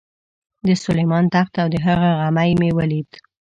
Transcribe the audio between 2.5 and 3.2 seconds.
مې ولید.